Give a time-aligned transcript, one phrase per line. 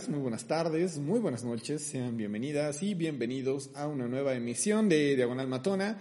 [0.00, 4.88] días, muy buenas tardes, muy buenas noches, sean bienvenidas y bienvenidos a una nueva emisión
[4.88, 6.00] de Diagonal Matona,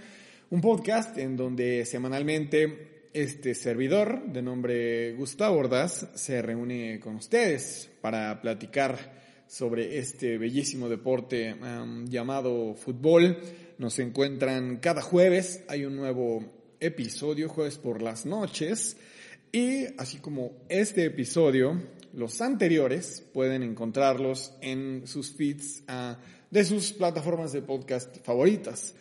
[0.52, 7.90] un podcast en donde semanalmente este servidor de nombre Gustavo Ordaz se reúne con ustedes
[8.00, 11.56] para platicar sobre este bellísimo deporte
[12.06, 13.38] llamado fútbol.
[13.80, 16.46] Nos encuentran cada jueves, hay un nuevo
[16.80, 18.96] episodio, jueves por las noches.
[19.52, 21.82] Y así como este episodio,
[22.20, 26.18] los anteriores pueden encontrarlos en sus feeds ah,
[26.52, 28.94] de sus plataformas de podcast favoritas.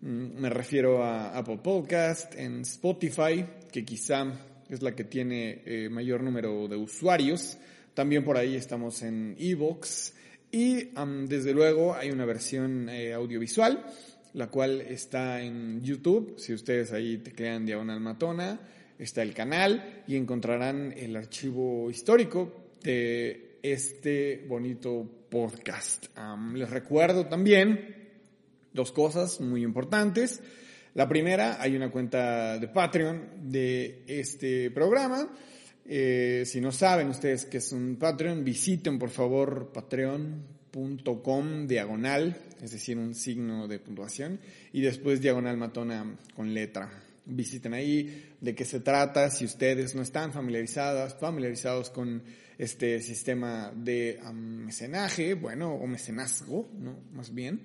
[0.00, 4.26] Mm, me refiero a Apple Podcast, en Spotify, que quizá
[4.68, 7.58] es la que tiene eh, mayor número de usuarios.
[7.94, 10.12] También por ahí estamos en Evox.
[10.50, 10.90] Y
[11.28, 13.86] desde luego hay una versión eh, audiovisual,
[14.32, 16.34] la cual está en YouTube.
[16.38, 18.60] Si ustedes ahí teclean Diagonal Matona,
[18.98, 26.06] está el canal y encontrarán el archivo histórico de este bonito podcast.
[26.52, 28.10] les recuerdo también
[28.72, 30.42] dos cosas muy importantes.
[30.92, 35.28] La primera, hay una cuenta de Patreon de este programa.
[35.86, 42.70] Eh, si no saben ustedes qué es un Patreon, visiten por favor patreon.com diagonal, es
[42.70, 44.40] decir, un signo de puntuación,
[44.72, 50.02] y después diagonal matona con letra visiten ahí de qué se trata, si ustedes no
[50.02, 52.22] están familiarizadas, familiarizados con
[52.58, 56.98] este sistema de mecenaje, bueno, o mecenazgo, ¿no?
[57.12, 57.62] Más bien.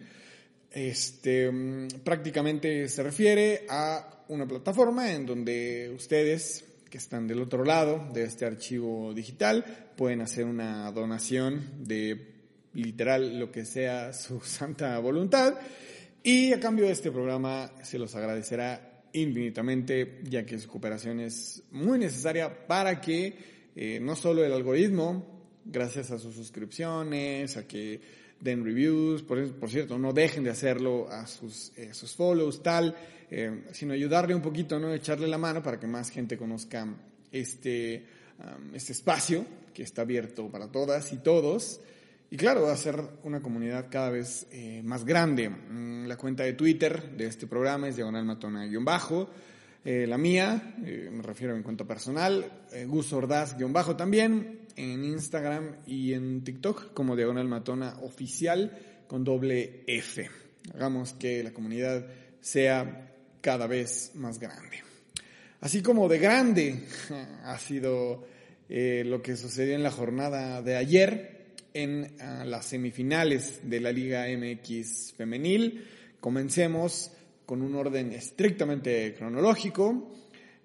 [0.71, 7.63] Este, mm, prácticamente se refiere a una plataforma en donde ustedes que están del otro
[7.63, 12.35] lado de este archivo digital pueden hacer una donación de
[12.73, 15.55] literal lo que sea su santa voluntad
[16.23, 21.63] y a cambio de este programa se los agradecerá infinitamente, ya que su cooperación es
[21.71, 23.35] muy necesaria para que
[23.75, 25.25] eh, no solo el algoritmo,
[25.65, 28.01] gracias a sus suscripciones, a que
[28.39, 32.95] den reviews, por, por cierto, no dejen de hacerlo a sus, eh, sus follows, tal,
[33.29, 34.93] eh, sino ayudarle un poquito, ¿no?
[34.93, 36.87] echarle la mano para que más gente conozca
[37.31, 38.05] este,
[38.73, 41.81] este espacio que está abierto para todas y todos.
[42.31, 45.49] Y claro, va a ser una comunidad cada vez eh, más grande.
[45.49, 49.29] Mm, la cuenta de Twitter de este programa es diagonal matona-bajo.
[49.83, 55.77] Eh, la mía, eh, me refiero a mi cuenta personal, Gus Ordaz-bajo también, en Instagram
[55.87, 60.29] y en TikTok como diagonal matona oficial con doble F.
[60.75, 62.05] Hagamos que la comunidad
[62.41, 64.83] sea cada vez más grande.
[65.61, 66.85] Así como de grande
[67.43, 68.23] ha sido
[68.69, 71.38] lo que sucedió en la jornada de ayer,
[71.73, 75.85] en ah, las semifinales de la Liga MX femenil.
[76.19, 77.11] Comencemos
[77.45, 80.11] con un orden estrictamente cronológico.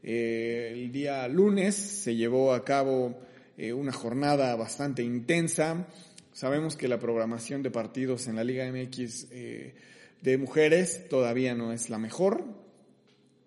[0.03, 3.19] Eh, el día lunes se llevó a cabo
[3.57, 5.87] eh, una jornada bastante intensa.
[6.33, 9.75] Sabemos que la programación de partidos en la Liga MX eh,
[10.21, 12.45] de mujeres todavía no es la mejor.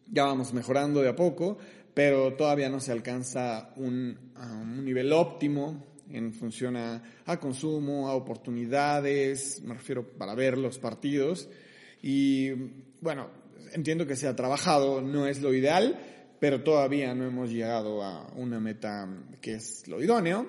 [0.09, 1.57] Ya vamos mejorando de a poco,
[1.94, 7.01] pero todavía no se alcanza un, un nivel óptimo en función a,
[7.40, 11.50] consumo, a oportunidades, me refiero para ver los partidos.
[12.01, 12.51] Y
[13.01, 13.29] bueno,
[13.73, 16.00] entiendo que se ha trabajado, no es lo ideal,
[16.40, 19.07] pero todavía no hemos llegado a una meta
[19.41, 20.47] que es lo idóneo.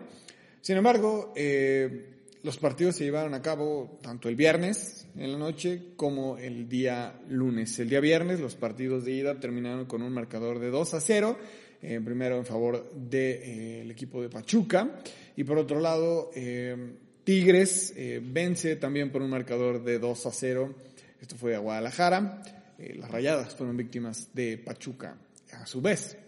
[0.60, 5.92] Sin embargo, eh, los partidos se llevaron a cabo tanto el viernes en la noche
[5.96, 7.78] como el día lunes.
[7.78, 11.38] El día viernes los partidos de ida terminaron con un marcador de 2 a 0
[11.80, 15.00] eh, primero en favor del de, equipo de Pachuca
[15.38, 20.74] y por otro lado eh, Tigres vence también por un marcador de 2 a 0.
[21.20, 22.42] Esto fue a Guadalajara.
[22.76, 25.16] las rayadas fueron víctimas de Pachuca
[25.52, 26.18] a su vez.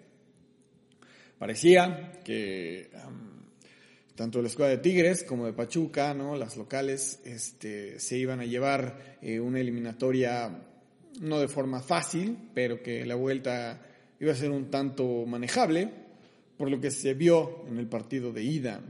[1.41, 2.89] Parecía que
[4.15, 6.37] tanto la escuadra de Tigres como de Pachuca, ¿no?
[6.37, 10.57] las locales, este, se iban a llevar una eliminatoria
[11.21, 13.81] no de forma fácil, pero que la vuelta
[14.21, 15.91] iba a ser un tanto manejable,
[16.57, 18.81] por lo que se vio en el partido de ida.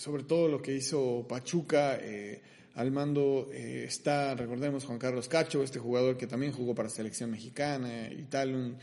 [0.00, 2.40] Eh, sobre todo lo que hizo Pachuca, eh,
[2.74, 7.30] al mando eh, está, recordemos, Juan Carlos Cacho, este jugador que también jugó para selección
[7.30, 8.76] mexicana y tal, un,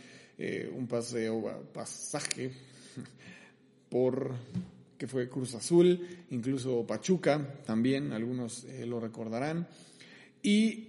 [0.75, 2.52] un paseo, pasaje
[3.90, 4.36] por
[4.98, 9.68] que fue Cruz Azul, incluso Pachuca también, algunos lo recordarán,
[10.42, 10.88] y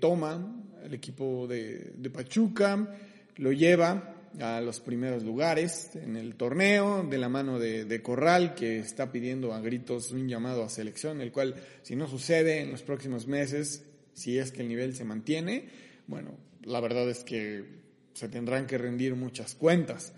[0.00, 2.96] toma el equipo de, de Pachuca,
[3.36, 8.78] lo lleva a los primeros lugares en el torneo, de la mano de, Corral, que
[8.78, 12.82] está pidiendo a gritos un llamado a selección, el cual, si no sucede en los
[12.82, 15.64] próximos meses, si es que el nivel se mantiene,
[16.06, 17.64] bueno, la verdad es que
[18.14, 20.12] se tendrán que rendir muchas cuentas.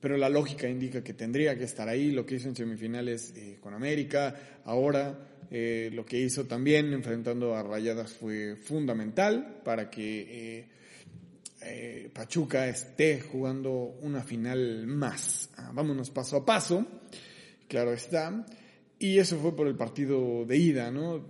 [0.00, 3.58] Pero la lógica indica que tendría que estar ahí, lo que hizo en semifinales eh,
[3.60, 10.20] con América, ahora Eh, lo que hizo también enfrentando a Rayadas fue fundamental para que
[10.28, 10.68] eh,
[12.12, 13.70] Pachuca esté jugando
[14.00, 15.50] una final más.
[15.56, 16.86] Ah, vámonos paso a paso,
[17.68, 18.44] claro está.
[19.02, 21.24] Y eso fue por el partido de ida, ¿no?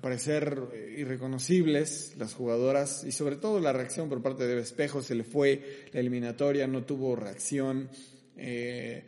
[0.00, 5.14] Parecer eh, irreconocibles las jugadoras y sobre todo la reacción por parte de Espejo, se
[5.14, 7.88] le fue la eliminatoria, no tuvo reacción.
[8.36, 9.04] Eh,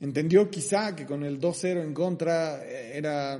[0.00, 3.38] entendió quizá que con el 2-0 en contra eh, era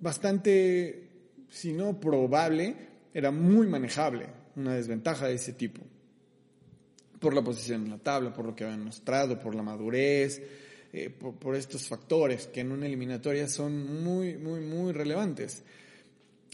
[0.00, 1.10] bastante,
[1.48, 2.74] si no probable,
[3.14, 4.26] era muy manejable
[4.56, 5.80] una desventaja de ese tipo.
[7.24, 10.42] Por la posición en la tabla, por lo que habían mostrado, por la madurez,
[10.92, 15.62] eh, por, estos factores que en una eliminatoria son muy, muy, muy relevantes.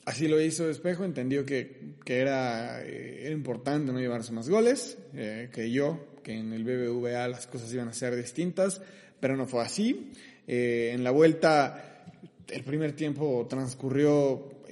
[0.05, 4.96] Así lo hizo Espejo, entendió que, que era, eh, era, importante no llevarse más goles,
[5.12, 8.81] eh, yo, que en el BBVA las cosas iban a ser distintas,
[9.19, 10.12] pero no fue así.
[10.46, 12.05] en la vuelta,
[12.46, 14.62] el primer tiempo transcurrió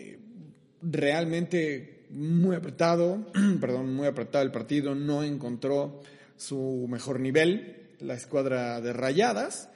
[0.81, 3.27] realmente muy apretado,
[3.61, 6.01] perdón, muy apretado el partido, no encontró
[6.37, 9.71] su mejor nivel, la escuadra de Rayadas.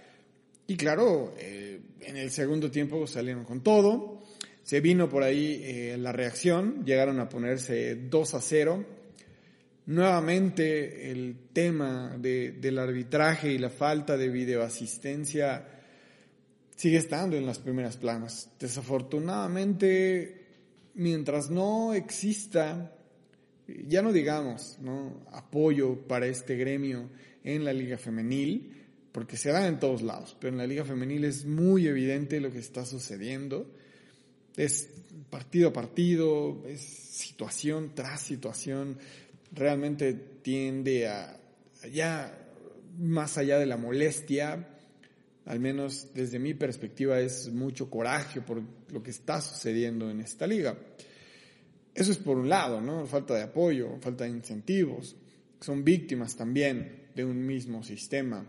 [0.66, 4.22] Y claro, eh, en el segundo tiempo salieron con todo.
[4.62, 8.84] Se vino por ahí eh, la reacción, llegaron a ponerse 2 a 0.
[9.86, 15.66] Nuevamente el tema del arbitraje y la falta de videoasistencia
[16.76, 18.50] sigue estando en las primeras planas.
[18.60, 20.41] Desafortunadamente,
[20.94, 22.92] mientras no exista,
[23.66, 25.24] ya no digamos, ¿no?
[25.32, 27.08] apoyo para este gremio
[27.44, 31.24] en la liga femenil, porque se da en todos lados, pero en la liga femenil
[31.24, 33.70] es muy evidente lo que está sucediendo.
[34.56, 34.88] Es
[35.30, 38.98] partido a partido, es situación tras situación,
[39.52, 41.38] realmente tiende a,
[41.92, 42.38] ya
[42.98, 44.71] más allá de la molestia,
[45.46, 50.46] al menos desde mi perspectiva es mucho coraje por lo que está sucediendo en esta
[50.46, 50.76] liga.
[51.94, 53.06] Eso es por un lado, ¿no?
[53.06, 55.16] Falta de apoyo, falta de incentivos.
[55.60, 58.46] Son víctimas también de un mismo sistema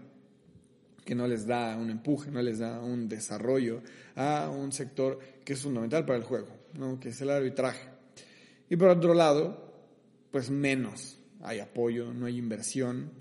[1.03, 3.81] que no les da un empuje, no les da un desarrollo
[4.15, 6.47] a un sector que es fundamental para el juego,
[6.77, 6.99] ¿no?
[6.99, 7.89] que es el arbitraje.
[8.69, 9.73] Y por otro lado,
[10.31, 13.11] pues menos hay apoyo, no hay inversión,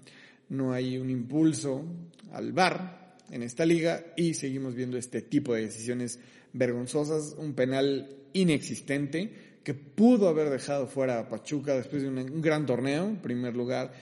[0.48, 1.84] no hay un impulso
[2.30, 6.18] al VAR en esta liga y seguimos viendo este tipo de decisiones
[6.52, 12.66] vergonzosas, un penal inexistente que pudo haber dejado fuera a Pachuca después de un gran
[12.66, 13.92] torneo, en primer lugar,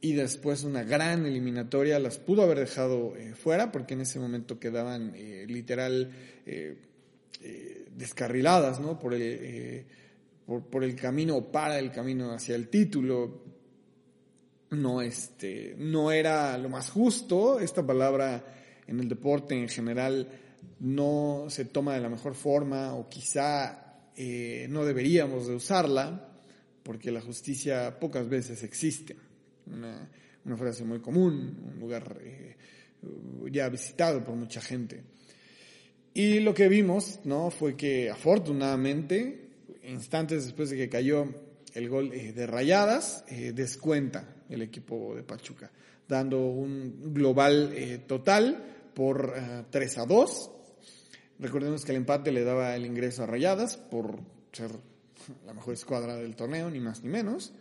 [0.00, 4.58] y después una gran eliminatoria las pudo haber dejado eh, fuera porque en ese momento
[4.58, 6.10] quedaban eh, literal
[6.44, 6.76] eh,
[7.96, 8.98] descarriladas ¿no?
[8.98, 9.86] por, el,
[10.46, 13.44] por, el camino para el camino hacia el título.
[14.70, 18.44] No, este, no era lo más justo, esta palabra
[18.86, 20.28] en el deporte en general
[20.80, 23.80] no se toma de la mejor forma o quizá
[24.68, 26.34] no deberíamos de usarla
[26.84, 29.16] porque la justicia pocas veces existe
[29.66, 32.56] una, frase muy común, un lugar eh,
[33.50, 35.02] ya visitado por mucha gente.
[36.12, 37.50] Y lo que vimos, ¿no?
[37.50, 39.48] Fue que afortunadamente,
[39.84, 41.26] instantes después de que cayó
[41.72, 45.72] el gol eh, de Rayadas, eh, descuenta el equipo de Pachuca,
[46.06, 47.74] dando un global
[48.06, 48.62] total
[48.94, 49.34] por
[49.70, 50.50] 3 a 2.
[51.38, 54.20] Recordemos que el empate le daba el ingreso a Rayadas por
[54.52, 54.70] ser
[55.46, 57.52] la mejor escuadra del torneo, ni más ni menos.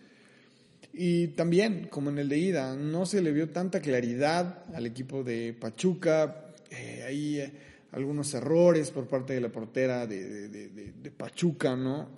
[0.94, 5.24] Y también, como en el de ida, no se le vio tanta claridad al equipo
[5.24, 6.54] de Pachuca.
[6.70, 7.54] Eh, hay eh,
[7.94, 12.10] algunos errores por parte de la portera de, Pachuca, ¿no?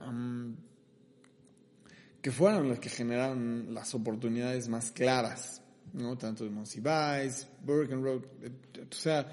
[2.21, 5.61] que fueron los que generaron las oportunidades más claras,
[5.95, 6.17] ¿no?
[6.17, 9.27] Tanto de Monsiváis, Road, o sea,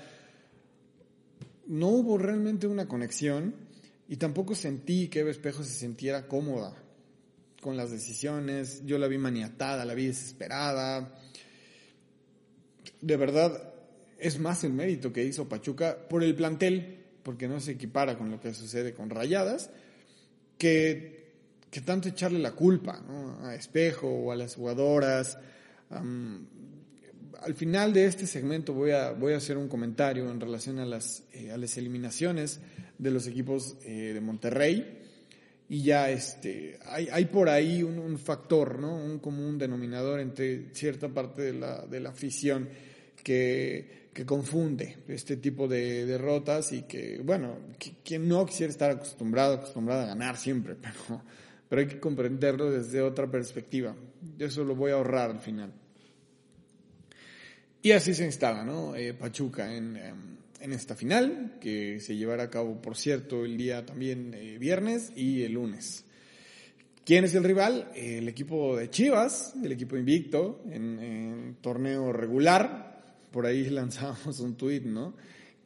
[1.66, 3.54] no hubo realmente una conexión
[4.09, 6.76] y tampoco sentí que Eva Espejo se sintiera cómoda
[7.61, 11.14] con las decisiones, yo la vi maniatada, la vi desesperada.
[13.00, 13.73] De verdad,
[14.19, 18.31] es más el mérito que hizo Pachuca por el plantel, porque no se equipara con
[18.31, 19.71] lo que sucede con Rayadas,
[20.59, 21.33] que,
[21.71, 23.00] que tanto echarle la culpa
[23.42, 25.38] a Espejo o a las jugadoras.
[25.93, 30.87] Al final de este segmento voy a, voy a hacer un comentario en relación a
[30.87, 32.61] las, eh, a las eliminaciones
[32.99, 35.01] de los equipos eh, de Monterrey
[35.69, 38.95] y ya este, hay, hay por ahí un, factor, ¿no?
[38.95, 42.69] un común denominador entre cierta parte de la, de la afición
[43.23, 47.57] que, que confunde este tipo de derrotas y que, bueno,
[48.05, 51.23] quien no quisiera estar acostumbrado, acostumbrado a ganar siempre, pero,
[51.69, 53.97] pero hay que comprenderlo desde otra perspectiva.
[54.39, 55.73] Eso lo voy a ahorrar al final.
[57.83, 58.95] Y así se instala, ¿no?
[58.95, 59.99] Eh, Pachuca en,
[60.62, 65.12] en esta final, que se llevará a cabo, por cierto, el día también eh, viernes
[65.17, 66.05] y el lunes.
[67.05, 67.91] ¿Quién es el rival?
[67.97, 73.17] El equipo de Chivas, el equipo invicto en, torneo regular.
[73.33, 75.15] Por ahí lanzamos un tuit, ¿no?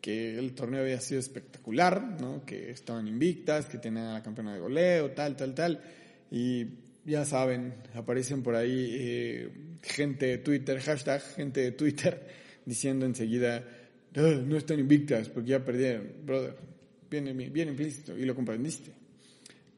[0.00, 2.46] Que el torneo había sido espectacular, ¿no?
[2.46, 5.82] Que estaban invictas, que tenían la campeona de goleo, tal, tal, tal.
[6.30, 6.64] Y
[7.06, 9.50] ya saben, aparecen por ahí eh,
[9.82, 12.26] gente de Twitter, hashtag gente de Twitter,
[12.66, 13.64] diciendo enseguida,
[14.14, 16.08] no están invictas porque ya perdieron.
[16.24, 16.56] Brother,
[17.08, 18.90] viene bien implícito y lo comprendiste.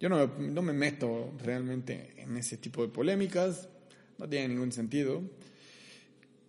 [0.00, 3.68] Yo no, no me meto realmente en ese tipo de polémicas,
[4.16, 5.22] no tiene ningún sentido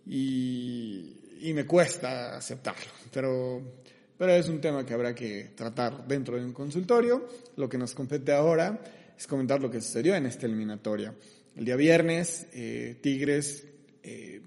[0.06, 3.60] y, y me cuesta aceptarlo, pero,
[4.16, 7.28] pero es un tema que habrá que tratar dentro de un consultorio.
[7.56, 8.80] Lo que nos compete ahora
[9.20, 11.14] es comentar lo que sucedió en esta eliminatoria.
[11.54, 13.66] El día viernes, eh, Tigres,
[14.02, 14.40] eh,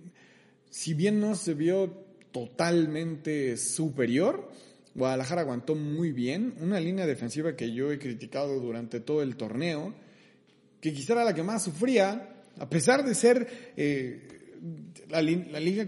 [0.71, 4.49] si bien no se vio totalmente superior,
[4.95, 9.93] Guadalajara aguantó muy bien, una línea defensiva que yo he criticado durante todo el torneo,
[10.81, 14.27] que quizá era la que más sufría, a pesar de ser eh,
[15.07, 15.21] la,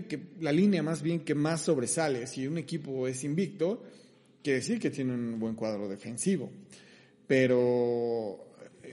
[0.08, 2.28] que, la línea más bien que más sobresale.
[2.28, 3.82] Si un equipo es invicto,
[4.44, 6.52] quiere decir que tiene un buen cuadro defensivo.
[7.26, 8.45] Pero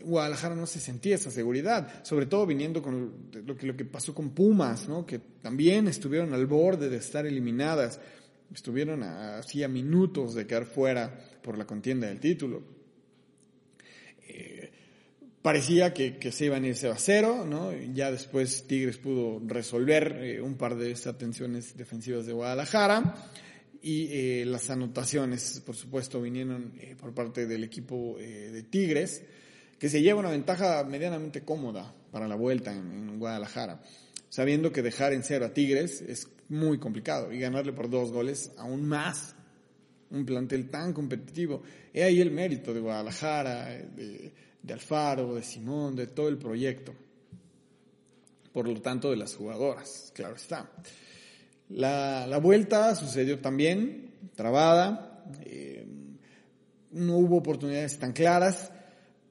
[0.05, 4.15] Guadalajara no se sentía esa seguridad, sobre todo viniendo con lo que, lo que pasó
[4.15, 5.05] con Pumas, ¿no?
[5.05, 8.01] que también estuvieron al borde de estar eliminadas
[8.55, 12.63] estuvieron así a minutos de quedar fuera por la contienda del título.
[14.29, 14.71] Eh,
[15.41, 17.73] parecía que, se iban a irse a cero, ¿no?
[17.95, 23.31] Ya después Tigres pudo resolver eh, un par de esas tensiones defensivas de Guadalajara
[23.81, 29.25] y eh, las anotaciones, por supuesto, vinieron por parte del equipo de Tigres,
[29.83, 33.81] que se lleva una ventaja medianamente cómoda para la vuelta en Guadalajara
[34.29, 38.53] sabiendo que dejar en cero a Tigres es muy complicado y ganarle por dos goles
[38.59, 39.35] aún más
[40.13, 41.63] un plantel tan competitivo.
[41.93, 44.33] He ahí el mérito de Guadalajara, de,
[44.73, 46.95] Alfaro, de Simón, de todo el proyecto.
[48.53, 50.71] Por lo tanto, de las jugadoras, claro está.
[51.71, 55.87] La, vuelta sucedió también, trabada, eh,
[56.93, 58.72] no hubo oportunidades tan claras,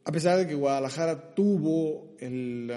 [0.04, 2.72] a pesar de que Guadalajara tuvo el,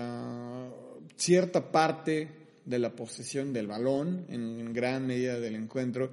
[1.16, 2.28] cierta parte
[2.64, 6.10] de la posesión del balón, en gran medida del encuentro,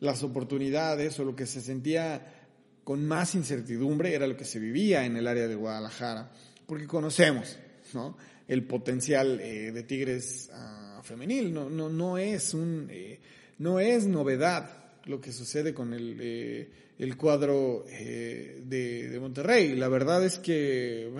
[0.00, 2.38] las oportunidades o lo que se sentía
[2.84, 6.30] con más incertidumbre era lo que se vivía en el área de Guadalajara,
[6.66, 7.58] porque conocemos
[7.92, 8.16] ¿no?
[8.46, 13.20] el potencial eh, de Tigres uh, femenil, no, no, no, es un, eh,
[13.58, 14.77] no es novedad
[15.08, 19.74] lo que sucede con el, eh, el cuadro de, de, Monterrey.
[19.74, 21.10] La verdad es que,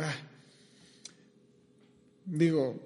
[2.27, 2.79] digo,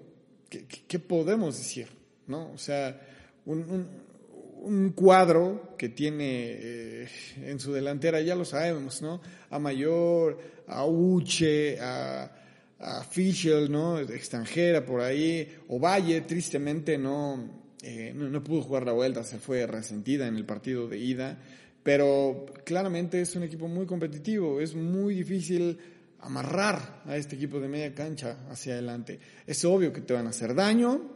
[0.49, 1.88] ¿qué, podemos decir?
[2.28, 2.52] ¿No?
[2.52, 3.00] O sea,
[3.47, 7.09] un, cuadro que tiene eh,
[7.42, 9.21] en su delantera, ya lo sabemos, ¿no?
[9.50, 12.30] A Mayor, a Uche, a,
[12.78, 13.99] a Fischel, ¿no?
[13.99, 19.67] Extranjera por ahí, o Valle, tristemente no, eh, no, pudo jugar la vuelta, se fue
[19.67, 21.37] resentida en el partido de ida,
[21.83, 25.77] pero claramente es un equipo muy competitivo, es muy difícil
[26.21, 29.19] amarrar a este equipo de media cancha hacia adelante.
[29.45, 31.11] Es obvio que te van a hacer daño,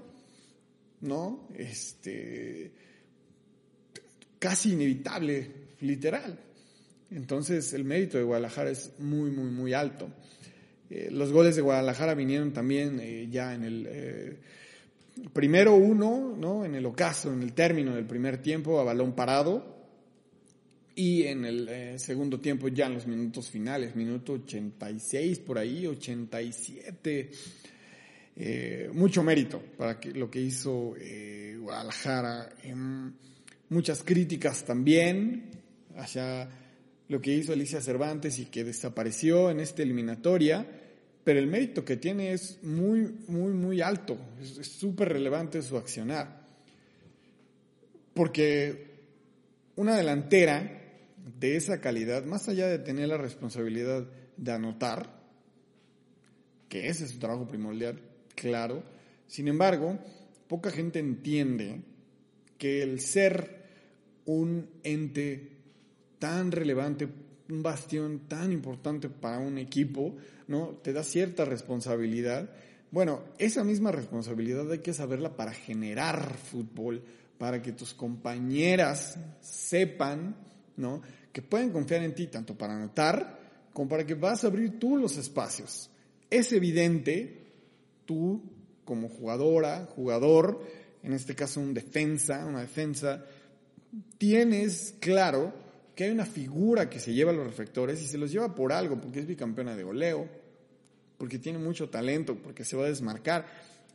[1.03, 1.49] ¿no?
[1.55, 2.73] Este,
[4.41, 5.49] casi inevitable,
[5.83, 6.37] literal.
[7.13, 10.11] Entonces el mérito de Guadalajara es muy, muy, muy alto.
[10.91, 14.39] Eh, los goles de Guadalajara vinieron también eh, ya en el
[15.33, 16.65] primero uno, ¿no?
[16.65, 19.77] En el ocaso, en el término del primer tiempo, a balón parado,
[20.95, 25.87] y en el eh, segundo tiempo, ya en los minutos finales, minuto 86 por ahí,
[25.87, 27.31] 87,
[28.35, 32.49] eh, mucho mérito para que, lo que hizo eh, Guadalajara.
[32.63, 33.13] Em,
[33.69, 35.51] muchas críticas también
[35.97, 36.49] hacia
[37.09, 40.67] lo que hizo Alicia Cervantes y que desapareció en esta eliminatoria,
[41.26, 46.47] pero el mérito que tiene es muy, muy, muy alto, es súper relevante su accionar.
[48.14, 49.00] Porque
[49.75, 50.85] una delantera
[51.40, 55.21] de esa calidad, más allá de tener la responsabilidad de anotar,
[56.68, 58.00] que ese es su trabajo primordial,
[58.37, 58.85] claro,
[59.26, 59.99] sin embargo,
[60.47, 61.80] poca gente entiende
[62.56, 63.64] que el ser
[64.26, 65.56] un ente
[66.21, 67.09] tan relevante,
[67.49, 70.17] un bastión tan importante para un equipo,
[70.49, 70.79] ¿no?
[70.83, 72.50] Te da cierta responsabilidad.
[72.91, 77.03] Bueno, esa misma responsabilidad hay que saberla para generar fútbol,
[77.38, 80.35] para que tus compañeras sepan
[80.76, 81.03] ¿no?
[81.33, 83.41] Que pueden confiar en ti tanto para anotar
[83.73, 85.91] como para que vas a abrir tú los espacios.
[86.31, 87.45] Es evidente,
[88.05, 88.43] tú
[88.85, 90.62] como jugadora, jugador,
[91.03, 93.25] en este caso un defensa, una defensa,
[94.19, 95.53] tienes claro
[95.97, 98.71] que hay una figura que se lleva a los reflectores y se los lleva por
[98.71, 100.29] algo, porque es bicampeona de goleo,
[101.17, 103.47] porque tiene mucho talento, porque se va a desmarcar.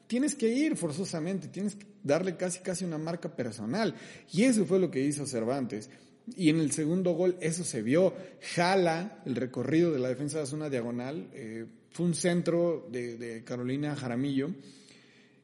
[0.07, 3.93] Tienes que ir forzosamente, tienes que darle casi casi una marca personal.
[4.33, 5.91] Y eso fue lo que hizo Cervantes.
[6.35, 8.15] Y en el segundo gol eso se vio.
[8.55, 11.29] Jala el recorrido de la defensa de zona diagonal.
[11.33, 14.49] Eh, fue un centro de Carolina Jaramillo.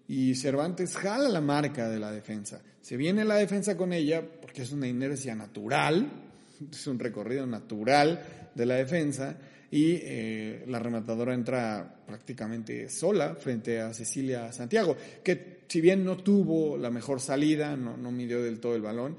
[0.08, 2.62] Y Cervantes jala la marca de la defensa.
[2.82, 6.27] Se viene la defensa con ella porque es una inercia natural,
[6.72, 9.38] es un recorrido natural de la defensa
[9.70, 16.18] y eh, la rematadora entra prácticamente sola frente a Cecilia Santiago, que si bien no
[16.18, 19.18] tuvo la mejor salida, no, no midió del todo el balón,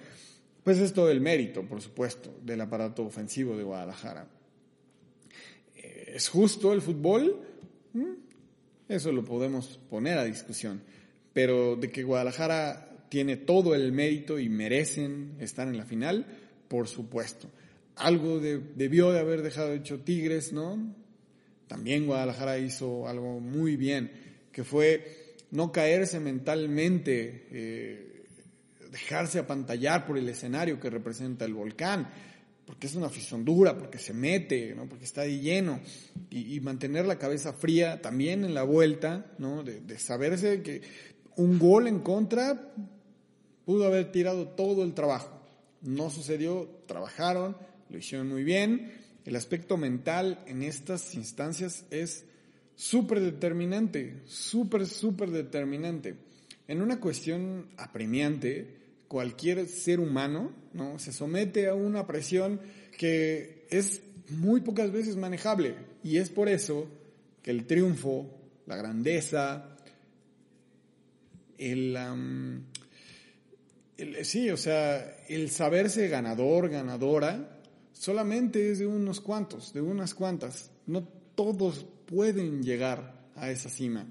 [0.64, 4.26] pues es todo el mérito, por supuesto, del aparato ofensivo de Guadalajara.
[5.76, 7.40] Eh, ¿Es justo el fútbol?
[7.92, 8.12] ¿Mm?
[8.88, 10.82] Eso lo podemos poner a discusión,
[11.32, 16.26] pero de que Guadalajara tiene todo el mérito y merecen estar en la final,
[16.68, 17.48] por supuesto.
[17.96, 20.94] Algo debió de haber dejado hecho Tigres, ¿no?
[21.66, 24.10] También Guadalajara hizo algo muy bien,
[24.52, 28.24] que fue no caerse mentalmente, eh,
[28.90, 32.08] dejarse apantallar por el escenario que representa el volcán,
[32.66, 34.86] porque es una afición dura, porque se mete, ¿no?
[34.88, 35.80] porque está ahí lleno,
[36.30, 39.62] y, mantener la cabeza fría también en la vuelta, ¿no?
[39.62, 40.82] de, de saberse que
[41.36, 42.74] un gol en contra
[43.64, 45.37] pudo haber tirado todo el trabajo.
[45.82, 47.56] No sucedió, trabajaron,
[47.88, 48.92] lo hicieron muy bien.
[49.24, 52.24] El aspecto mental en estas instancias es
[52.74, 56.16] súper determinante, súper, súper determinante.
[56.66, 58.76] En una cuestión apremiante,
[59.08, 60.98] cualquier ser humano ¿no?
[60.98, 62.60] se somete a una presión
[62.96, 65.76] que es muy pocas veces manejable.
[66.02, 66.86] Y es por eso
[67.42, 68.30] que el triunfo,
[68.66, 69.76] la grandeza,
[71.56, 71.96] el,
[74.22, 77.60] sí, o sea, el saberse ganador, ganadora,
[77.92, 80.70] solamente es de unos cuantos, de unas cuantas.
[80.86, 81.02] No
[81.34, 84.06] todos pueden llegar a esa cima.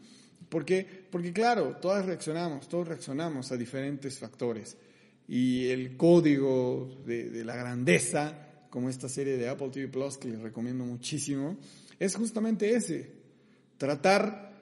[0.50, 0.86] ¿Por qué?
[1.10, 4.78] Porque claro, todas reaccionamos, todos reaccionamos a diferentes factores.
[5.28, 10.40] Y el código de la grandeza, como esta serie de Apple TV Plus que les
[10.40, 11.58] recomiendo muchísimo,
[12.00, 13.12] es justamente ese.
[13.78, 14.54] Tratar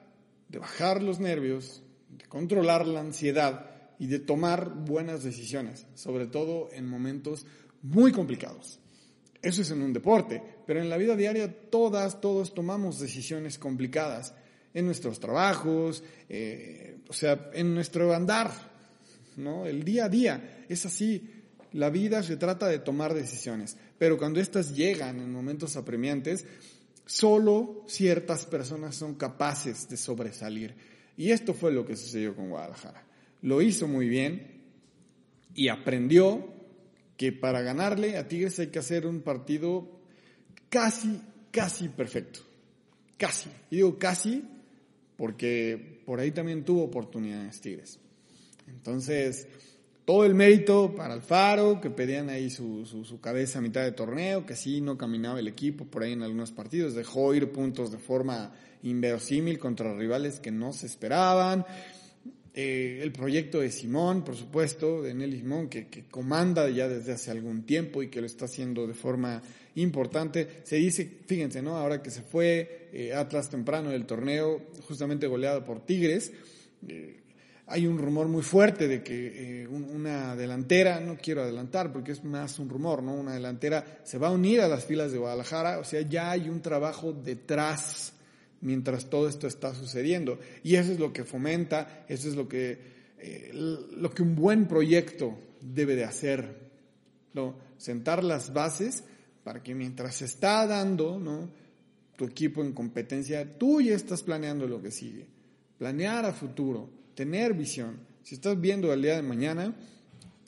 [0.48, 6.68] de bajar los nervios, de controlar la ansiedad y de tomar buenas decisiones, sobre todo
[6.72, 7.46] en momentos
[7.82, 8.78] muy complicados.
[9.42, 14.34] Eso es en un deporte, pero en la vida diaria todas, todos tomamos decisiones complicadas
[14.74, 18.50] en nuestros trabajos, eh, o sea, en nuestro andar,
[19.36, 19.66] ¿no?
[19.66, 21.30] El día a día es así.
[21.72, 26.46] La vida se trata de tomar decisiones, pero cuando éstas llegan en momentos apremiantes,
[27.04, 30.74] solo ciertas personas son capaces de sobresalir.
[31.16, 33.05] Y esto fue lo que sucedió con Guadalajara
[33.42, 34.62] lo hizo muy bien
[35.54, 36.52] y aprendió
[37.16, 39.88] que para ganarle a Tigres hay que hacer un partido
[40.68, 41.20] casi,
[41.50, 42.40] casi perfecto.
[43.16, 43.48] Casi.
[43.70, 44.44] Y digo casi
[45.16, 47.98] porque por ahí también tuvo oportunidades Tigres.
[48.68, 49.48] Entonces,
[50.04, 54.44] todo el mérito para Alfaro, que pedían ahí su, su, cabeza a mitad de torneo,
[54.44, 57.98] que sí no caminaba el equipo por ahí en algunos partidos, dejó ir puntos de
[57.98, 61.64] forma inverosímil contra rivales que no se esperaban.
[62.58, 67.30] Eh, el proyecto de Simón, por supuesto, de Nelly Simón, que, comanda ya desde hace
[67.30, 69.42] algún tiempo y que lo está haciendo de forma
[69.74, 70.62] importante.
[70.64, 71.76] Se dice, fíjense, ¿no?
[71.76, 76.32] Ahora que se fue eh, Atlas temprano del torneo, justamente goleado por Tigres,
[76.88, 77.20] eh,
[77.66, 82.58] hay un rumor muy fuerte de que una delantera, no quiero adelantar porque es más
[82.58, 83.12] un rumor, ¿no?
[83.12, 86.48] Una delantera se va a unir a las filas de Guadalajara, o sea, ya hay
[86.48, 88.14] un trabajo detrás
[88.66, 90.40] mientras todo esto está sucediendo.
[90.64, 92.78] Y eso es lo que fomenta, eso es lo que,
[93.20, 96.68] eh, lo que un buen proyecto debe de hacer,
[97.32, 97.54] ¿no?
[97.78, 99.04] Sentar las bases
[99.44, 101.48] para que mientras se está dando, ¿no?
[102.16, 105.28] Tu equipo en competencia, tú ya estás planeando lo que sigue.
[105.78, 108.00] Planear a futuro, tener visión.
[108.24, 109.76] Si estás viendo el día de mañana,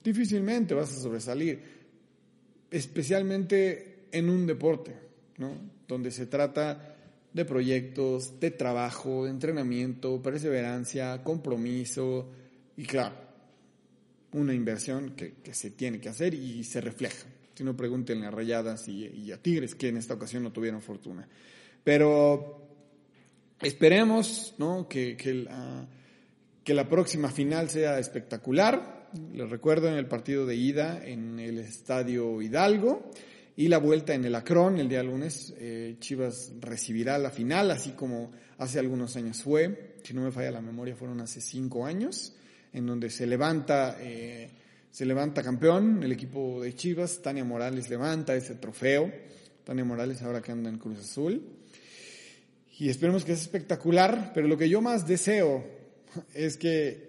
[0.02, 1.62] difícilmente vas a sobresalir,
[2.68, 4.96] especialmente en un deporte,
[5.36, 5.52] ¿no?
[5.86, 6.87] Donde se trata
[7.32, 12.28] de proyectos, de trabajo, de entrenamiento, perseverancia, compromiso
[12.76, 13.16] y claro,
[14.32, 17.26] una inversión que, se tiene que hacer y se refleja.
[17.54, 21.26] Si no, pregúntenle a Rayadas y, a Tigres que en esta ocasión no tuvieron fortuna.
[21.82, 22.68] Pero
[23.60, 24.88] esperemos ¿no?
[24.88, 25.88] que, que, la,
[26.62, 29.08] que la próxima final sea espectacular.
[29.32, 33.10] Les recuerdo en el partido de ida en el Estadio Hidalgo.
[33.58, 37.90] Y la vuelta en el Acron el día lunes, eh, Chivas recibirá la final, así
[37.90, 42.36] como hace algunos años fue, si no me falla la memoria, fueron hace cinco años,
[42.72, 44.48] en donde se levanta eh,
[44.92, 49.12] Se levanta campeón el equipo de Chivas, Tania Morales levanta ese trofeo,
[49.64, 51.42] Tania Morales ahora que anda en Cruz Azul.
[52.78, 55.66] Y esperemos que es espectacular, pero lo que yo más deseo
[56.32, 57.08] es que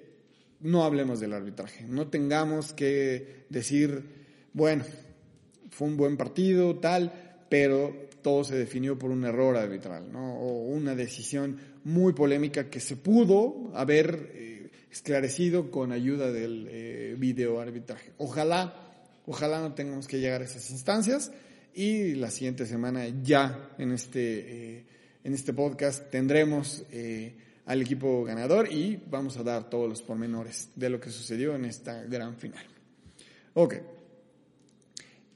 [0.62, 4.04] no hablemos del arbitraje, no tengamos que decir,
[4.52, 4.84] bueno,
[5.80, 10.38] fue un buen partido, tal, pero todo se definió por un error arbitral, ¿no?
[10.38, 17.16] O una decisión muy polémica que se pudo haber eh, esclarecido con ayuda del eh,
[17.18, 18.12] video arbitraje.
[18.18, 18.74] Ojalá,
[19.26, 21.32] ojalá no tengamos que llegar a esas instancias
[21.74, 24.86] y la siguiente semana ya en este, eh,
[25.24, 26.84] en este podcast tendremos
[27.66, 31.64] al equipo ganador y vamos a dar todos los pormenores de lo que sucedió en
[31.64, 32.66] esta gran final.
[33.54, 33.76] Ok.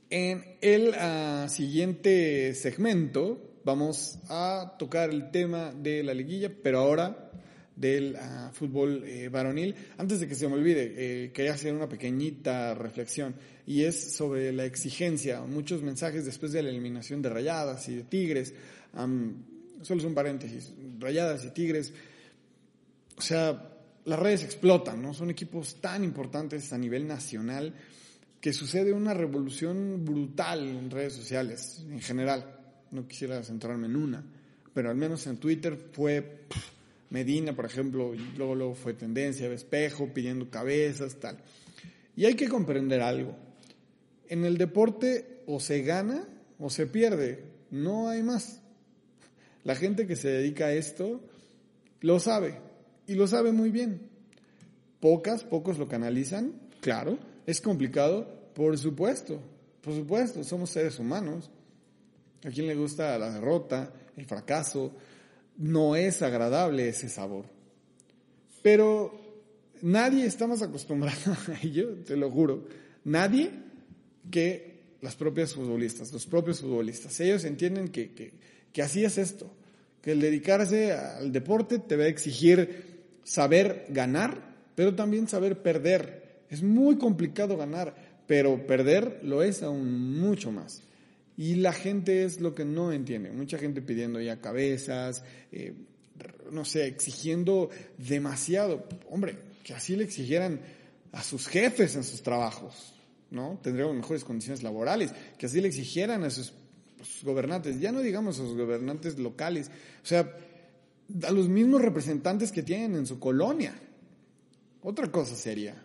[0.09, 7.31] En el ah, siguiente segmento vamos a tocar el tema de la liguilla, pero ahora
[7.75, 9.75] del ah, fútbol eh, varonil.
[9.97, 13.35] Antes de que se me olvide, eh, quería hacer una pequeñita reflexión
[13.65, 15.41] y es sobre la exigencia.
[15.41, 18.53] Muchos mensajes después de la eliminación de Rayadas y de Tigres.
[18.93, 20.73] solo es un paréntesis.
[20.99, 21.93] Rayadas y Tigres.
[23.17, 23.69] O sea,
[24.05, 25.13] las redes explotan, ¿no?
[25.13, 27.73] Son equipos tan importantes a nivel nacional
[28.43, 32.59] que sucede una revolución brutal en redes sociales en general.
[32.91, 34.21] No quisiera centrarme en una,
[34.73, 36.41] pero al menos en Twitter fue
[37.09, 41.37] Medina, por ejemplo, y luego, luego fue tendencia, espejo, pidiendo cabezas, tal.
[42.17, 43.33] Y hay que comprender algo.
[44.27, 46.27] En el deporte o se gana
[46.59, 48.59] o se pierde, no hay más.
[49.63, 51.21] La gente que se dedica a esto
[52.01, 52.59] lo sabe
[53.07, 54.01] y lo sabe muy bien.
[54.99, 56.51] Pocas, pocos lo canalizan,
[56.81, 58.51] claro, ¿Es complicado?
[58.53, 59.39] Por supuesto,
[59.81, 61.49] por supuesto, somos seres humanos.
[62.43, 64.91] A quien le gusta la derrota, el fracaso,
[65.57, 67.45] no es agradable ese sabor.
[68.61, 69.19] Pero
[69.81, 72.65] nadie está más acostumbrado a ello, te lo juro.
[73.03, 73.51] Nadie
[74.31, 77.19] que las propias futbolistas, los propios futbolistas.
[77.19, 78.33] Ellos entienden que, que,
[78.71, 79.51] que así es esto,
[80.01, 86.22] que el dedicarse al deporte te va a exigir saber ganar, pero también saber perder
[86.49, 87.95] es muy complicado ganar,
[88.27, 90.81] pero perder lo es aún mucho más.
[91.35, 93.31] Y la gente es lo que no entiende.
[93.31, 95.73] Mucha gente pidiendo ya cabezas, eh,
[96.51, 98.87] no sé, exigiendo demasiado.
[99.09, 100.61] Hombre, que así le exigieran
[101.11, 102.93] a sus jefes en sus trabajos,
[103.31, 103.59] ¿no?
[103.63, 106.53] Tendríamos mejores condiciones laborales, que así le exigieran a sus,
[107.01, 109.69] sus gobernantes, ya no digamos a sus gobernantes locales,
[110.03, 110.35] o sea,
[111.23, 113.75] a los mismos representantes que tienen en su colonia.
[114.81, 115.81] Otra cosa sería,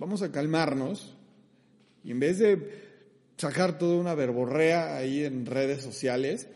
[0.00, 1.14] vamos a calmarnos
[2.02, 2.90] y en vez de
[3.36, 6.48] sacar toda una verborrea ahí en redes sociales,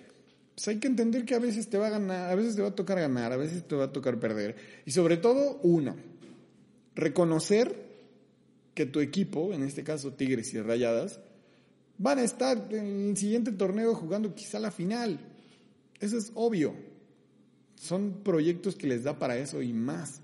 [0.55, 2.69] pues hay que entender que a veces te va a ganar, a veces te va
[2.69, 4.57] a tocar ganar, a veces te va a tocar perder.
[4.87, 5.95] Y sobre todo, uno,
[6.95, 7.85] reconocer
[8.73, 11.21] que tu equipo, en este caso Tigres y Rayadas,
[11.99, 15.21] van a estar en el siguiente torneo jugando quizá la final.
[16.01, 16.75] Eso es obvio.
[17.77, 20.24] Son proyectos que les da para eso y más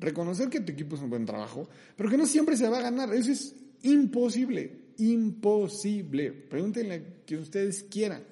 [0.00, 2.82] reconocer que tu equipo es un buen trabajo, pero que no siempre se va a
[2.82, 3.14] ganar.
[3.14, 6.32] Eso es imposible, imposible.
[6.32, 8.24] Pregúntenle que ustedes quieran.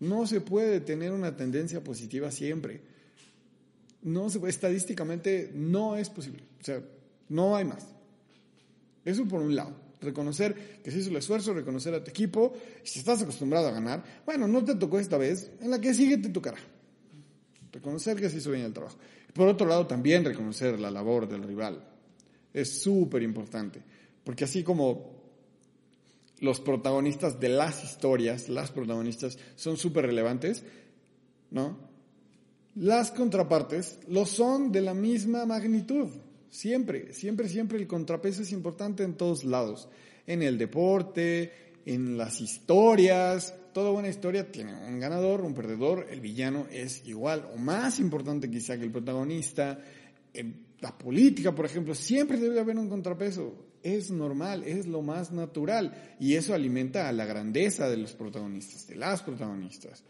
[0.00, 2.80] No se puede tener una tendencia positiva siempre.
[4.02, 6.44] No se estadísticamente no es posible.
[6.60, 6.82] O sea,
[7.28, 7.86] no hay más.
[9.04, 9.74] Eso por un lado.
[10.00, 12.52] Reconocer que se hizo el esfuerzo, reconocer a tu equipo.
[12.84, 16.18] Si estás acostumbrado a ganar, bueno, no te tocó esta vez, en la que sigue
[16.18, 16.58] te tocará.
[17.72, 18.96] Reconocer que se hizo bien el trabajo.
[19.32, 21.82] Por otro lado, también reconocer la labor del rival.
[22.52, 23.82] Es súper importante,
[24.24, 25.16] porque así como
[26.40, 30.64] los protagonistas de las historias, las protagonistas son súper relevantes,
[31.50, 31.78] ¿no?
[32.74, 36.08] Las contrapartes lo son de la misma magnitud.
[36.50, 39.88] Siempre, siempre, siempre el contrapeso es importante en todos lados.
[40.26, 41.52] En el deporte,
[41.86, 47.46] en las historias, toda buena historia tiene un ganador, un perdedor, el villano es igual
[47.52, 49.78] o más importante quizá que el protagonista.
[50.32, 53.66] En la política, por ejemplo, siempre debe haber un contrapeso.
[53.82, 58.86] Es normal, es lo más natural y eso alimenta a la grandeza de los protagonistas,
[58.86, 60.02] de las protagonistas.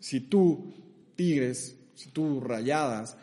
[0.00, 0.72] Si tú,
[1.16, 3.18] Tigres, si tú, Rayadas,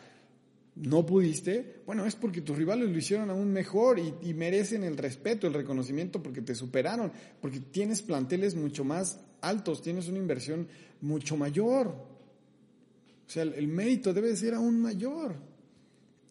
[0.76, 5.46] no pudiste, bueno, es porque tus rivales lo hicieron aún mejor y, merecen el respeto,
[5.46, 10.66] el reconocimiento porque te superaron, porque tienes planteles mucho más altos, tienes una inversión
[11.00, 11.88] mucho mayor.
[11.88, 15.36] O sea, el, mérito debe ser aún mayor.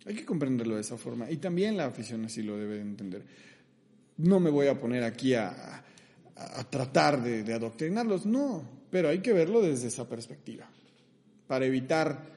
[0.06, 1.32] Hay que comprenderlo de esa forma.
[1.32, 3.24] Y también la afición así lo debe entender.
[4.18, 5.84] No me voy a poner aquí a,
[6.70, 10.70] tratar de, adoctrinarlos, no, pero hay que verlo desde esa perspectiva,
[11.48, 12.34] para evitar...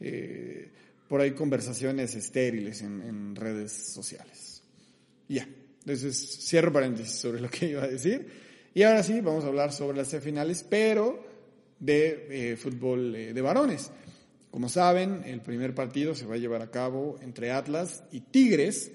[0.00, 0.70] Eh,
[1.08, 4.62] por ahí conversaciones estériles en, redes sociales.
[5.28, 5.48] Ya.
[5.80, 8.26] Entonces, cierro paréntesis sobre lo que iba a decir.
[8.74, 11.26] Y ahora sí, vamos a hablar sobre las semifinales, pero
[11.80, 13.90] de eh, fútbol eh, de varones.
[14.50, 18.90] Como saben, el primer partido se va a llevar a cabo entre Atlas y Tigres,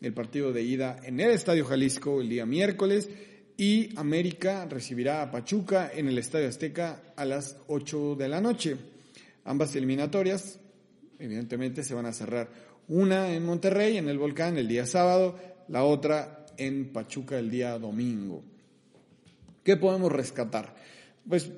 [0.00, 3.08] el partido de ida en el Estadio Jalisco el día miércoles,
[3.56, 8.76] y América recibirá a Pachuca en el Estadio Azteca a las 8 de la noche.
[9.44, 10.60] Ambas eliminatorias,
[11.18, 12.48] evidentemente, se van a cerrar.
[12.88, 15.36] Una en Monterrey, en el Volcán, el día sábado,
[15.68, 18.42] la otra en Pachuca el día domingo.
[19.62, 20.74] ¿Qué podemos rescatar?
[21.28, 21.50] Pues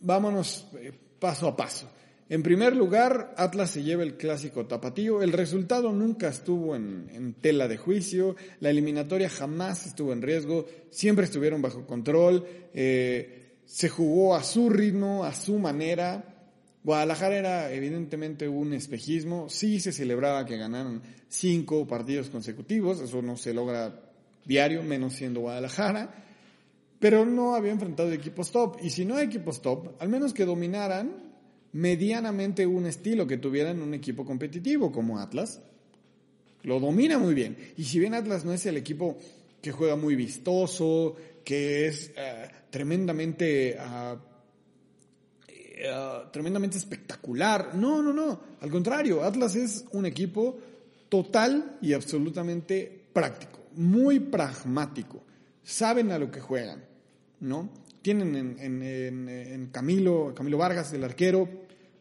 [0.00, 1.90] vámonos eh, paso a paso.
[2.28, 5.22] En primer lugar, Atlas se lleva el clásico tapatío.
[5.22, 8.34] El resultado nunca estuvo en, tela de juicio.
[8.58, 10.66] La eliminatoria jamás estuvo en riesgo.
[10.90, 12.44] Siempre estuvieron bajo control.
[12.74, 16.35] Eh, se jugó a su ritmo, a su manera.
[16.86, 19.48] Guadalajara era evidentemente un espejismo.
[19.48, 23.00] Sí se celebraba que ganaron cinco partidos consecutivos.
[23.00, 24.04] Eso no se logra
[24.44, 26.14] diario, menos siendo Guadalajara.
[27.00, 28.76] Pero no había enfrentado equipos top.
[28.84, 31.12] Y si no hay equipos top, al menos que dominaran
[31.72, 35.60] medianamente un estilo que tuvieran un equipo competitivo como Atlas.
[36.62, 37.56] Lo domina muy bien.
[37.76, 39.18] Y si bien Atlas no es el equipo
[39.60, 44.16] que juega muy vistoso, que es eh, tremendamente, ah,
[45.76, 45.92] eh,
[46.32, 48.40] tremendamente espectacular, no, no, no.
[48.60, 50.58] Al contrario, Atlas es un equipo
[51.08, 55.22] total y absolutamente práctico, muy pragmático.
[55.62, 56.84] Saben a lo que juegan,
[57.40, 57.68] ¿no?
[58.00, 61.48] Tienen en, en Camilo, Camilo Vargas, el arquero,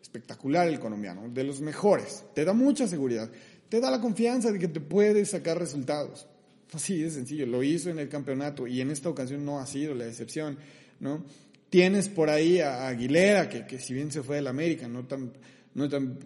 [0.01, 2.23] espectacular el colombiano, de los mejores.
[2.33, 3.29] Te da mucha seguridad.
[3.69, 6.27] Te da la confianza de que te puedes sacar resultados.
[6.71, 7.45] Así de sencillo.
[7.45, 10.57] Lo hizo en el campeonato y en esta ocasión no ha sido la excepción,
[10.99, 11.23] ¿no?
[11.69, 15.33] Tienes por ahí a Aguilera, que, que si bien se fue del América, no tan,
[15.73, 16.17] no tan,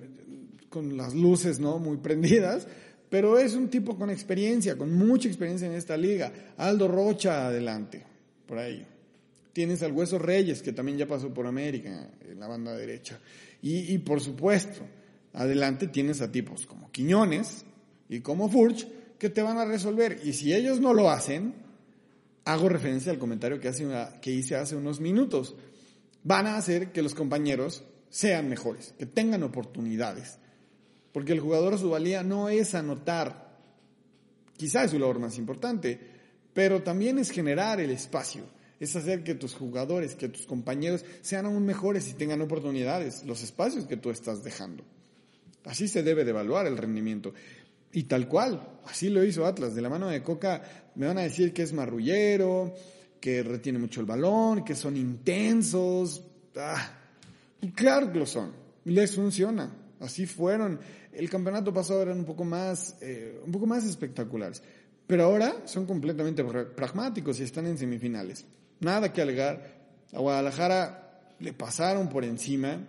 [0.70, 1.80] con las luces, ¿no?
[1.80, 2.68] Muy prendidas,
[3.10, 6.32] pero es un tipo con experiencia, con mucha experiencia en esta liga.
[6.58, 8.06] Aldo Rocha, adelante,
[8.46, 8.86] por ahí.
[9.52, 13.20] Tienes al Hueso Reyes, que también ya pasó por América, en la banda derecha.
[13.62, 14.82] Y, por supuesto,
[15.34, 17.66] adelante tienes a tipos como Quiñones
[18.08, 20.22] y como Furch que te van a resolver.
[20.24, 21.54] Y si ellos no lo hacen,
[22.52, 25.56] hago referencia al comentario que, hice hace unos minutos,
[26.24, 30.38] van a hacer que los compañeros sean mejores, que tengan oportunidades.
[31.12, 33.58] Porque el jugador su valía no es anotar,
[34.58, 36.00] quizás es su labor más importante,
[36.54, 38.44] pero también es generar el espacio
[38.80, 43.44] es hacer que tus jugadores, que tus compañeros sean aún mejores y tengan oportunidades, los
[43.44, 44.84] espacios que tú estás dejando.
[45.66, 47.34] Así se debe de evaluar el rendimiento.
[47.92, 49.76] Y tal cual, así lo hizo Atlas.
[49.76, 52.76] De la mano de Coca me van a decir que es marrullero,
[53.20, 56.24] que retiene mucho el balón, que son intensos.
[56.56, 56.92] Ah,
[57.74, 58.52] claro que lo son.
[58.86, 59.74] Les funciona.
[60.00, 60.80] Así fueron.
[61.12, 64.62] El campeonato pasado eran un poco más, eh, un poco más espectaculares.
[65.08, 68.46] Pero ahora son completamente pragmáticos y están en semifinales
[68.80, 69.80] nada que alegar.
[70.14, 72.80] A Guadalajara le pasaron por encima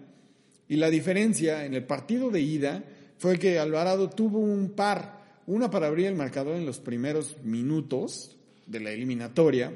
[0.68, 2.84] y la diferencia en el partido de ida
[3.18, 5.19] fue que Alvarado tuvo un par,
[5.50, 8.36] una para abrir el marcador en los primeros minutos
[8.66, 9.72] de la eliminatoria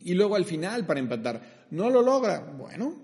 [0.00, 1.66] y luego al final para empatar.
[1.70, 2.40] No lo logra.
[2.40, 2.96] Bueno,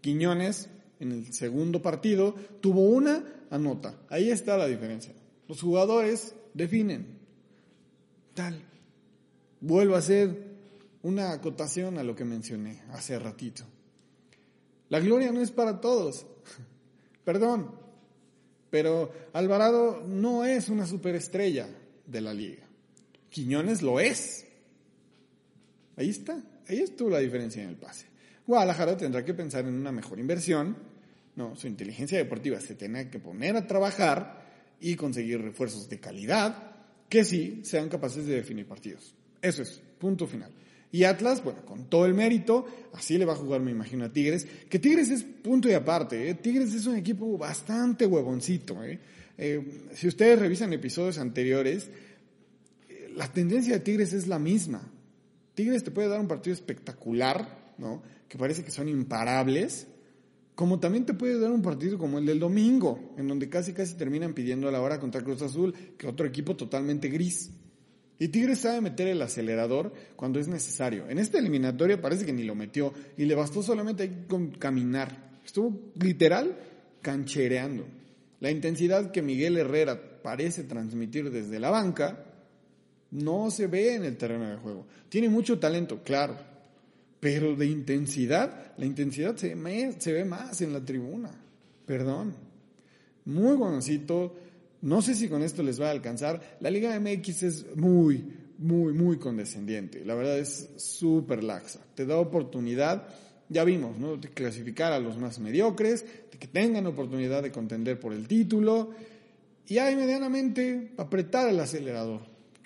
[0.00, 3.94] Quiñones en el segundo partido tuvo una anota.
[4.08, 5.14] Ahí está la diferencia.
[5.46, 7.18] Los jugadores definen.
[8.34, 8.60] Tal.
[9.60, 10.48] Vuelvo a ser
[11.02, 13.62] una acotación a lo que mencioné hace ratito.
[14.88, 16.26] La gloria no es para todos.
[17.24, 17.70] Perdón,
[18.70, 21.68] pero Alvarado no es una superestrella
[22.06, 22.64] de la liga.
[23.30, 24.46] Quiñones lo es.
[25.96, 28.06] Ahí está, ahí estuvo la diferencia en el pase.
[28.46, 30.76] Guadalajara tendrá que pensar en una mejor inversión.
[31.36, 34.46] No, su inteligencia deportiva se tiene que poner a trabajar
[34.80, 36.76] y conseguir refuerzos de calidad
[37.08, 39.14] que sí sean capaces de definir partidos.
[39.40, 40.50] Eso es, punto final.
[40.90, 44.12] Y Atlas, bueno, con todo el mérito, así le va a jugar, me imagino, a
[44.12, 44.46] Tigres.
[44.68, 46.30] Que Tigres es punto y aparte.
[46.30, 46.34] ¿eh?
[46.34, 48.82] Tigres es un equipo bastante huevoncito.
[48.82, 48.98] ¿eh?
[49.36, 51.90] Eh, si ustedes revisan episodios anteriores,
[53.14, 54.80] la tendencia de Tigres es la misma.
[55.54, 58.02] Tigres te puede dar un partido espectacular, ¿no?
[58.28, 59.88] Que parece que son imparables.
[60.54, 63.94] Como también te puede dar un partido como el del domingo, en donde casi casi
[63.94, 67.50] terminan pidiendo a la hora contra Cruz Azul, que otro equipo totalmente gris.
[68.18, 71.08] Y Tigres sabe meter el acelerador cuando es necesario.
[71.08, 75.38] En esta eliminatoria parece que ni lo metió y le bastó solamente con caminar.
[75.44, 76.56] Estuvo literal
[77.00, 77.86] canchereando.
[78.40, 82.24] La intensidad que Miguel Herrera parece transmitir desde la banca
[83.10, 84.86] no se ve en el terreno de juego.
[85.08, 86.36] Tiene mucho talento, claro,
[87.20, 91.30] pero de intensidad, la intensidad se, ve más en la tribuna.
[91.86, 92.34] Perdón.
[93.24, 94.36] Muy buenocito
[94.82, 96.58] No sé si con esto les va a alcanzar.
[96.60, 98.24] La Liga MX es muy,
[98.58, 100.04] muy, muy condescendiente.
[100.04, 101.80] La verdad es súper laxa.
[101.94, 103.08] Te da oportunidad,
[103.48, 104.16] ya vimos, ¿no?
[104.16, 108.90] De clasificar a los más mediocres, de que tengan oportunidad de contender por el título
[109.66, 112.20] y ahí medianamente apretar el acelerador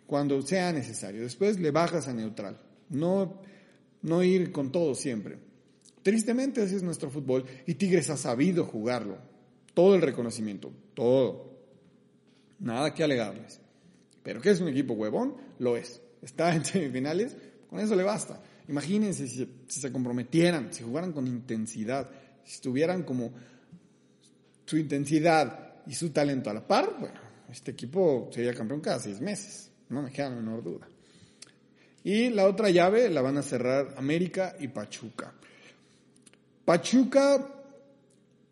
[0.07, 1.23] cuando sea necesario.
[1.23, 2.59] Después le bajas a neutral.
[2.91, 3.41] No,
[4.03, 5.39] no ir con todo siempre.
[6.03, 9.19] Tristemente así es nuestro fútbol y Tigres ha sabido jugarlo.
[9.75, 11.52] Todo el reconocimiento, todo.
[12.63, 13.61] Nada que alegarles.
[14.23, 16.01] Pero que es un equipo huevón, lo es.
[16.23, 17.37] Está en semifinales,
[17.69, 18.41] con eso le basta.
[18.69, 22.09] Imagínense si, se comprometieran, si jugaran con intensidad,
[22.45, 23.33] si estuvieran como
[24.65, 27.21] su intensidad y su talento a la par, bueno,
[27.51, 30.89] este equipo sería campeón cada seis meses, no me queda la menor duda.
[32.05, 35.35] Y la otra llave la van a cerrar América y Pachuca.
[36.65, 37.49] Pachuca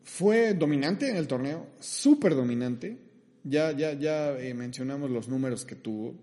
[0.03, 3.10] fue dominante en el torneo, súper dominante,
[3.45, 6.15] ya, ya, ya eh, mencionamos los números que tuvo.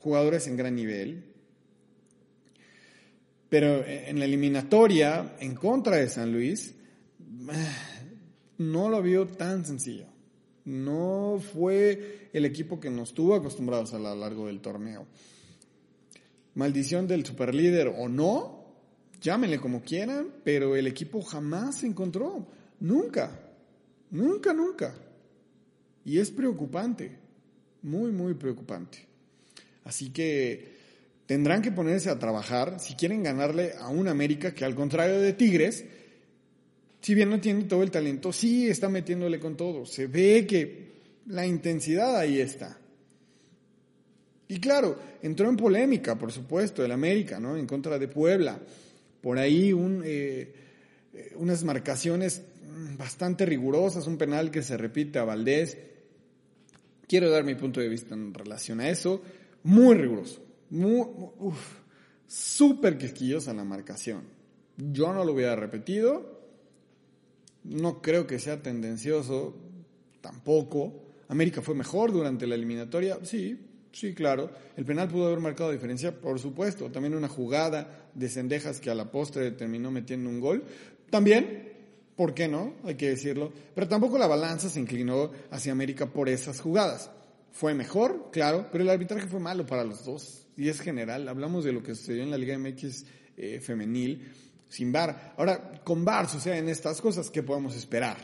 [0.00, 1.24] Jugadores en gran nivel.
[3.48, 6.74] Pero en la eliminatoria, en contra de San Luis,
[8.58, 10.06] no lo vio tan sencillo.
[10.64, 15.06] No fue el equipo que nos tuvo acostumbrados a lo largo del torneo.
[16.54, 18.64] Maldición del superlíder o no,
[19.20, 22.46] llámenle como quieran, pero el equipo jamás se encontró.
[22.80, 23.30] Nunca.
[24.10, 24.94] Nunca, nunca.
[26.06, 27.10] Y es preocupante,
[27.82, 28.98] muy, muy preocupante.
[29.82, 30.76] Así que
[31.26, 35.32] tendrán que ponerse a trabajar si quieren ganarle a un América que al contrario de
[35.32, 35.84] Tigres,
[37.00, 39.84] si bien no tiene todo el talento, sí está metiéndole con todo.
[39.84, 40.92] Se ve que
[41.26, 42.78] la intensidad ahí está.
[44.46, 47.56] Y claro, entró en polémica, por supuesto, el América, ¿no?
[47.56, 48.60] En contra de Puebla.
[49.20, 50.54] Por ahí un, eh,
[51.12, 52.42] eh, unas marcaciones
[52.96, 55.76] bastante rigurosas, un penal que se repite a Valdés
[57.08, 59.22] Quiero dar mi punto de vista en relación a eso.
[59.62, 60.42] Muy riguroso.
[60.70, 61.06] Muy,
[62.26, 64.22] súper quisquillosa la marcación.
[64.76, 66.40] Yo no lo hubiera repetido.
[67.64, 69.56] No creo que sea tendencioso
[70.20, 71.02] tampoco.
[71.28, 73.18] América fue mejor durante la eliminatoria.
[73.22, 73.58] Sí,
[73.92, 74.50] sí, claro.
[74.76, 76.90] El penal pudo haber marcado diferencia, por supuesto.
[76.90, 80.64] También una jugada de Cendejas que a la postre terminó metiendo un gol.
[81.10, 81.75] También
[82.16, 82.74] ¿Por qué no?
[82.84, 83.52] Hay que decirlo.
[83.74, 87.10] Pero tampoco la balanza se inclinó hacia América por esas jugadas.
[87.52, 90.46] Fue mejor, claro, pero el arbitraje fue malo para los dos.
[90.56, 91.28] Y es general.
[91.28, 93.04] Hablamos de lo que sucedió en la Liga MX
[93.36, 94.32] eh, femenil
[94.68, 95.34] sin VAR.
[95.36, 97.30] Ahora, con VAR suceden estas cosas.
[97.30, 98.16] ¿Qué podemos esperar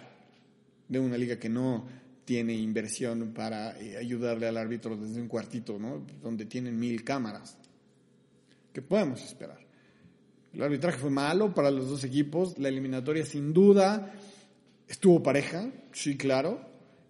[0.88, 1.86] de una liga que no
[2.24, 6.06] tiene inversión para eh, ayudarle al árbitro desde un cuartito, ¿no?
[6.22, 7.58] Donde tienen mil cámaras.
[8.72, 9.58] ¿Qué podemos esperar?
[10.54, 12.58] El arbitraje fue malo para los dos equipos.
[12.58, 14.12] La eliminatoria sin duda
[14.86, 16.60] estuvo pareja, sí, claro.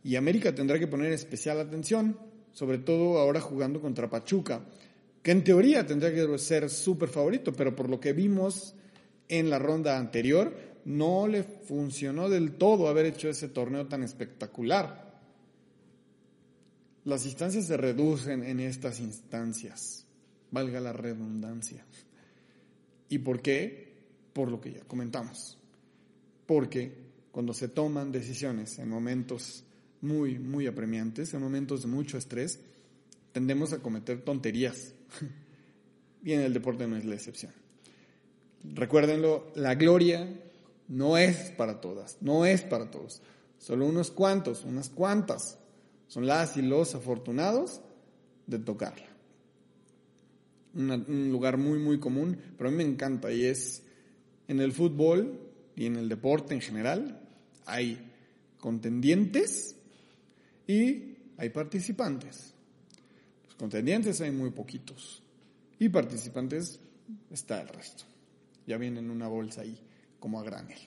[0.05, 2.18] Y América tendrá que poner especial atención,
[2.52, 4.64] sobre todo ahora jugando contra Pachuca,
[5.22, 8.74] que en teoría tendría que ser súper favorito, pero por lo que vimos
[9.28, 10.52] en la ronda anterior,
[10.85, 15.12] no le funcionó del todo haber hecho ese torneo tan espectacular.
[17.05, 20.05] Las instancias se reducen en estas instancias,
[20.50, 21.85] valga la redundancia.
[23.12, 23.92] ¿Y por qué?
[24.33, 25.59] Por lo que ya comentamos.
[26.46, 26.94] Porque
[27.31, 29.64] cuando se toman decisiones en momentos
[30.01, 32.59] muy, muy apremiantes, en momentos de mucho estrés,
[33.33, 34.94] tendemos a cometer tonterías.
[36.25, 37.53] y en el deporte no es la excepción.
[38.64, 40.27] Recuérdenlo, la gloria
[40.88, 43.20] no es para todas, no es para todos.
[43.59, 45.59] Solo unos cuantos, unas cuantas
[46.09, 47.83] son las y los afortunados
[48.46, 49.12] de tocarla
[50.74, 53.82] un lugar muy, muy común, pero a mí me encanta y es
[54.48, 55.38] en el fútbol
[55.76, 57.20] y en el deporte en general,
[57.66, 57.98] hay
[58.58, 59.76] contendientes
[60.66, 62.54] y hay participantes.
[63.46, 65.22] Los contendientes hay muy poquitos
[65.78, 66.80] y participantes
[67.30, 68.04] está el resto.
[68.66, 69.78] Ya vienen en una bolsa ahí,
[70.20, 70.78] como a granel.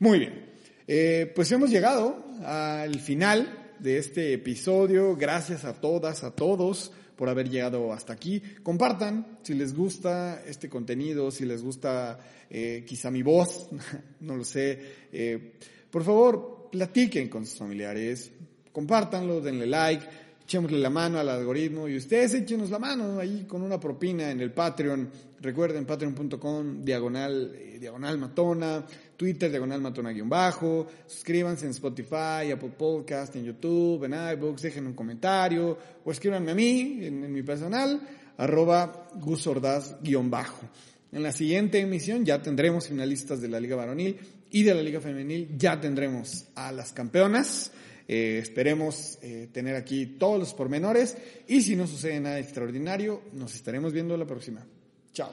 [0.00, 0.50] Muy bien,
[0.86, 5.16] eh, pues hemos llegado al final de este episodio.
[5.16, 8.40] Gracias a todas, a todos por haber llegado hasta aquí.
[8.62, 12.16] Compartan si les gusta este contenido, si les gusta
[12.48, 13.68] eh, quizá mi voz,
[14.20, 14.78] no lo sé.
[15.12, 15.54] Eh,
[15.90, 18.30] por favor, platiquen con sus familiares,
[18.70, 20.06] compártanlo, denle like,
[20.48, 24.40] echémosle la mano al algoritmo y ustedes échenos la mano ahí con una propina en
[24.40, 25.10] el Patreon.
[25.42, 28.86] Recuerden, patreon.com, diagonal, eh, diagonal matona.
[29.14, 30.86] Twitter, diagonal matona-bajo.
[31.06, 36.54] Suscríbanse en Spotify, Apple Podcast, en YouTube, en iBooks, dejen un comentario o escríbanme a
[36.54, 38.00] mí, en, mi personal,
[38.38, 40.66] arroba gusordaz-bajo.
[41.12, 44.18] En la siguiente emisión ya tendremos finalistas de la Liga Varonil
[44.50, 47.70] y de la Liga Femenil, ya tendremos a las campeonas.
[48.10, 51.14] Eh, esperemos eh, tener aquí todos los pormenores
[51.46, 54.64] y si no sucede nada extraordinario, nos estaremos viendo la próxima.
[55.12, 55.30] Chao.